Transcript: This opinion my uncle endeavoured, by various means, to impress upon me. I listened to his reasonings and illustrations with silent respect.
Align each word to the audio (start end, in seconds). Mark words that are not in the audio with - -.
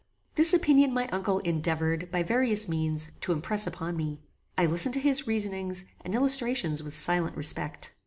This 0.33 0.51
opinion 0.51 0.95
my 0.95 1.07
uncle 1.09 1.37
endeavoured, 1.45 2.09
by 2.11 2.23
various 2.23 2.67
means, 2.67 3.11
to 3.19 3.31
impress 3.33 3.67
upon 3.67 3.95
me. 3.95 4.19
I 4.57 4.65
listened 4.65 4.95
to 4.95 4.99
his 4.99 5.27
reasonings 5.27 5.85
and 6.03 6.15
illustrations 6.15 6.81
with 6.81 6.97
silent 6.97 7.37
respect. 7.37 7.91